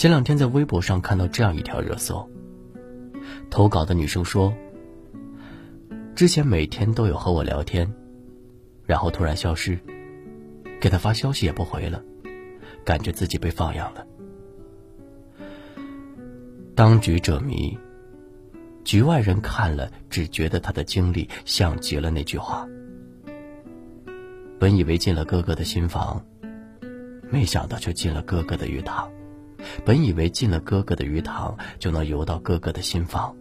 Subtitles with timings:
[0.00, 2.26] 前两天在微博上看到这样一条热搜，
[3.50, 4.50] 投稿的女生说
[6.16, 7.86] ：“之前每天都有和我聊天，
[8.86, 9.78] 然后突然消失，
[10.80, 12.02] 给他发消息也不回了，
[12.82, 14.06] 感觉自己被放养了。
[16.74, 17.78] 当局者迷，
[18.82, 22.66] 局外人看了只觉得他的经历像极了那句话。
[24.58, 26.24] 本以为进了哥哥的新房，
[27.30, 29.06] 没想到却进了哥哥的鱼塘。”
[29.84, 33.36] 本以为进了哥哥的鱼塘就能游到哥哥的心房，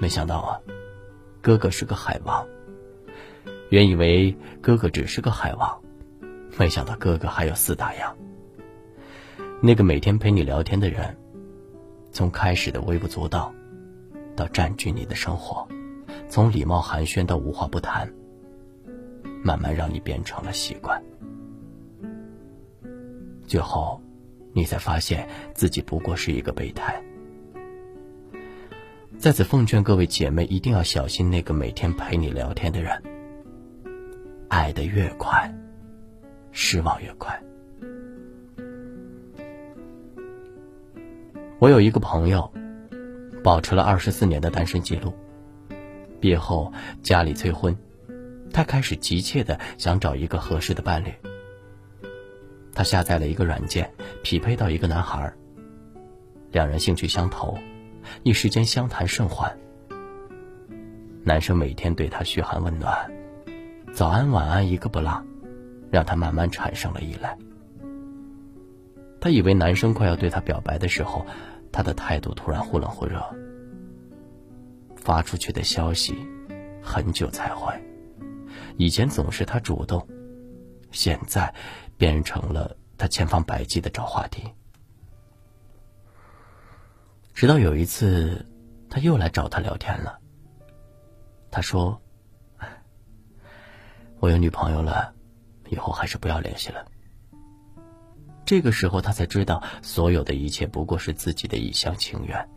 [0.00, 0.60] 没想到啊，
[1.40, 2.46] 哥哥是个海王。
[3.70, 5.80] 原以为哥哥只是个海王，
[6.58, 8.16] 没想到哥哥还有四大洋。
[9.60, 11.16] 那个每天陪你聊天的人，
[12.12, 13.52] 从开始的微不足道，
[14.34, 15.68] 到占据你的生活，
[16.28, 18.10] 从礼貌寒暄到无话不谈，
[19.42, 21.02] 慢慢让你变成了习惯，
[23.46, 24.00] 最后。
[24.58, 27.00] 你才发现自己不过是一个备胎。
[29.16, 33.00] 在此奉劝各位姐妹，一定要小心那个每天陪你聊天的人。
[34.48, 35.54] 爱的越快，
[36.50, 37.40] 失望越快。
[41.60, 42.52] 我有一个朋友，
[43.44, 45.14] 保持了二十四年的单身记录。
[46.20, 47.76] 毕业后家里催婚，
[48.52, 51.12] 他开始急切的想找一个合适的伴侣。
[52.78, 55.34] 他下载了一个软件，匹配到一个男孩。
[56.52, 57.58] 两人兴趣相投，
[58.22, 59.52] 一时间相谈甚欢。
[61.24, 62.96] 男生每天对她嘘寒问暖，
[63.92, 65.20] 早安晚安一个不落，
[65.90, 67.36] 让她慢慢产生了依赖。
[69.18, 71.26] 她以为男生快要对她表白的时候，
[71.72, 73.20] 他的态度突然忽冷忽热，
[74.94, 76.16] 发出去的消息
[76.80, 77.74] 很久才回。
[78.76, 80.06] 以前总是他主动，
[80.92, 81.52] 现在。
[81.98, 84.48] 变成了他千方百计的找话题，
[87.34, 88.46] 直到有一次，
[88.88, 90.18] 他又来找他聊天了。
[91.50, 92.00] 他说
[94.20, 95.12] ：“我有女朋友了，
[95.70, 96.86] 以后还是不要联系了。”
[98.46, 102.48] 这个时候，他才知道，所有的一切不过是自己的一厢情愿。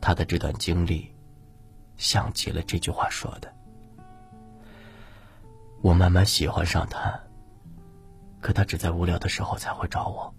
[0.00, 1.14] 他的这段经历，
[1.96, 3.54] 像极了这句话说的
[5.82, 7.20] ：“我慢慢喜欢上他。”
[8.46, 10.32] 可他只在无聊的时候才会找我。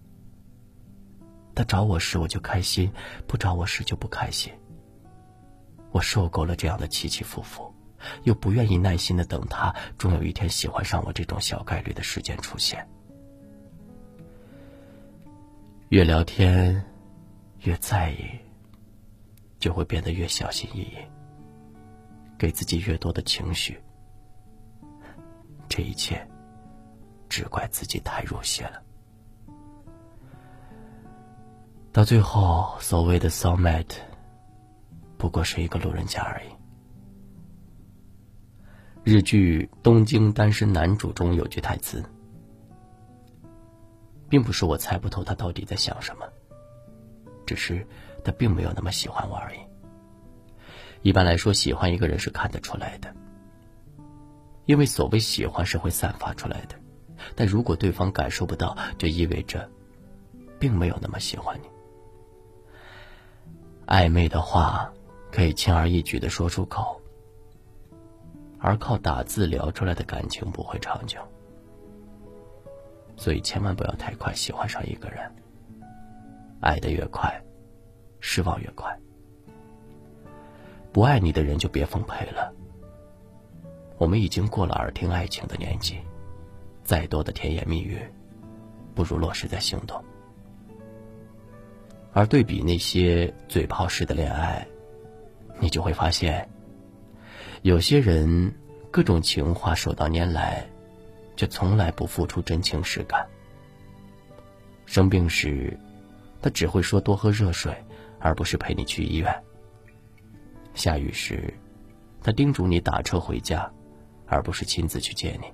[1.53, 2.90] 他找我时我就开心，
[3.28, 4.53] 不找我时就不开心。
[5.91, 7.69] 我受够了这样的起起伏伏，
[8.23, 12.88] 又不愿意耐心的等他终有一天喜欢上我这种小概率的事件出现。
[15.89, 16.81] 越聊天，
[17.63, 18.39] 越在意，
[19.59, 20.97] 就会变得越小心翼翼，
[22.38, 23.78] 给自己越多的情绪。
[25.68, 26.25] 这一切。
[27.38, 28.81] 只怪自己太入戏了，
[31.92, 33.98] 到最后，所谓的 soulmate
[35.20, 36.50] 不过是一个路人甲而已。
[39.03, 42.03] 日剧《东京单身男主》中有句台词，
[44.28, 46.25] 并不是我猜不透他到底在想什么，
[47.46, 47.86] 只是
[48.24, 49.59] 他并没有那么喜欢我而已。
[51.04, 53.16] 一般来说，喜欢一个人是看得出来的，
[54.66, 56.75] 因为所谓喜欢是会散发出来的。
[57.36, 59.70] 但如果对方感受不到，就意味着，
[60.60, 61.68] 并没有那么喜欢你。
[63.86, 64.92] 暧昧的话，
[65.32, 67.02] 可以轻而易举的说出口，
[68.60, 71.20] 而靠打字聊出来的感情不会长久。
[73.16, 75.20] 所以千万不要太快喜欢上一个人。
[76.60, 77.42] 爱的越快，
[78.20, 78.96] 失望越快。
[80.92, 82.52] 不爱你的人就别奉陪了。
[83.98, 86.00] 我们已经过了耳听爱情的年纪。
[86.88, 88.00] 再多的甜言蜜语，
[88.96, 90.02] 不如落实在行动。
[92.14, 94.66] 而对比那些嘴炮式的恋爱，
[95.59, 96.48] 你就会发现，
[97.62, 98.56] 有些人
[98.90, 100.66] 各种情话手到拈来，
[101.36, 103.28] 却从来不付出真情实感。
[104.86, 105.78] 生病时，
[106.42, 107.75] 他只会说多喝热水，
[108.18, 109.44] 而不是陪你去医院。
[110.74, 111.54] 下雨时，
[112.24, 113.69] 他叮嘱你打车回家，
[114.25, 115.51] 而不是亲自去接你。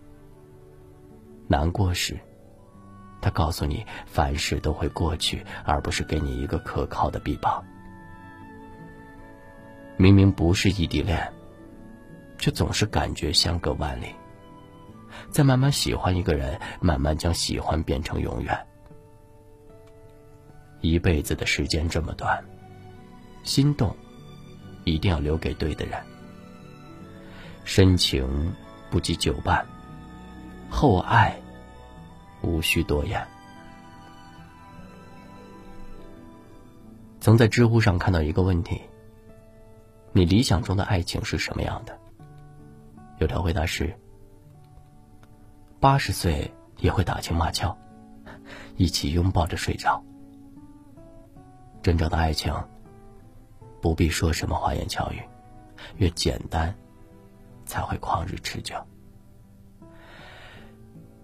[1.53, 2.19] 难过时，
[3.21, 7.63] 他告诉你凡事都会过去，而不是给你一个可靠的臂膀。
[9.95, 11.31] 明明不是异地恋，
[12.39, 14.07] 却总是感觉相隔万里。
[15.29, 18.65] 再慢慢喜欢一个人，慢慢将喜欢变成永远。
[20.81, 22.43] 一辈子的时间这么短，
[23.43, 23.95] 心动
[24.85, 26.01] 一定要留给对的人。
[27.63, 28.51] 深情
[28.89, 29.63] 不及久伴。
[30.67, 31.39] 厚爱，
[32.43, 33.25] 无需多言。
[37.19, 38.79] 曾在知乎上看到一个问题：
[40.11, 41.97] 你理想中的爱情是什么样的？
[43.19, 43.97] 有条回答是：
[45.79, 47.75] 八十岁也会打情骂俏，
[48.75, 50.03] 一起拥抱着睡着。
[51.81, 52.53] 真正的爱情，
[53.81, 55.21] 不必说什么花言巧语，
[55.97, 56.73] 越简单，
[57.65, 58.75] 才会旷日持久。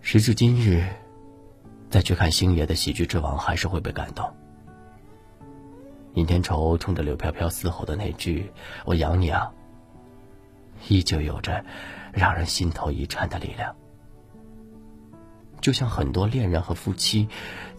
[0.01, 0.87] 时至今日，
[1.89, 4.31] 再去看星爷的《喜剧之王》，还是会被感动。
[6.13, 8.51] 尹天仇冲着柳飘飘嘶吼的那句
[8.85, 9.51] “我养你啊”，
[10.87, 11.63] 依旧有着
[12.11, 13.75] 让人心头一颤的力量。
[15.61, 17.27] 就像很多恋人和夫妻，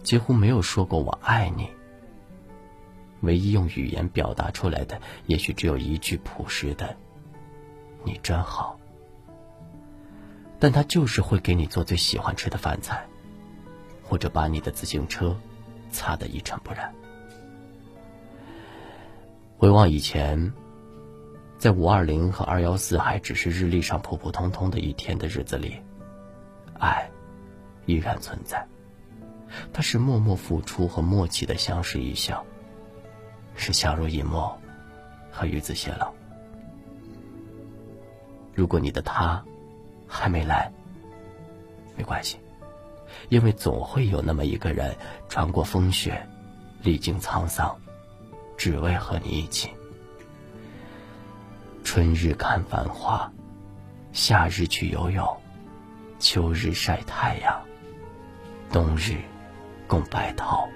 [0.03, 1.69] 几乎没有说过“我爱你”，
[3.21, 6.95] 唯一用语言表达出来的，也许只有一句朴实的
[8.03, 8.77] “你真好”。
[10.59, 13.03] 但他就是会给你做最喜欢吃的饭菜，
[14.11, 15.33] 或者把你的自行车
[15.89, 16.93] 擦得一尘不染。
[19.57, 20.51] 回望以前，
[21.57, 25.77] 在五二零和二幺四还只是日历上普普通通的一天的日子里，
[26.77, 27.09] 爱
[27.85, 28.67] 依然存在。
[29.71, 32.45] 它是默默付出和默契的相视一笑，
[33.55, 34.59] 是相濡以沫
[35.31, 36.13] 和与子偕老。
[38.53, 39.41] 如果你的他。
[40.13, 40.69] 还没来，
[41.95, 42.37] 没关系，
[43.29, 44.95] 因为总会有那么一个人，
[45.29, 46.27] 穿过风雪，
[46.83, 47.75] 历经沧桑，
[48.57, 49.69] 只为和你一起。
[51.83, 53.31] 春日看繁花，
[54.13, 55.25] 夏日去游泳，
[56.19, 57.61] 秋日晒太阳，
[58.71, 59.17] 冬日
[59.87, 60.67] 共白头。